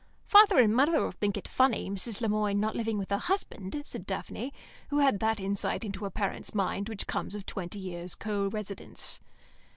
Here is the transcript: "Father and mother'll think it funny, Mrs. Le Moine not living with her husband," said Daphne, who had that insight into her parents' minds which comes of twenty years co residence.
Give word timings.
"Father 0.25 0.57
and 0.57 0.75
mother'll 0.75 1.11
think 1.11 1.37
it 1.37 1.47
funny, 1.47 1.87
Mrs. 1.87 2.21
Le 2.21 2.27
Moine 2.29 2.59
not 2.59 2.75
living 2.75 2.97
with 2.97 3.11
her 3.11 3.19
husband," 3.19 3.79
said 3.85 4.07
Daphne, 4.07 4.51
who 4.89 4.97
had 4.97 5.19
that 5.19 5.39
insight 5.39 5.83
into 5.85 6.03
her 6.05 6.09
parents' 6.09 6.55
minds 6.55 6.89
which 6.89 7.05
comes 7.05 7.35
of 7.35 7.45
twenty 7.45 7.77
years 7.77 8.15
co 8.15 8.47
residence. 8.47 9.19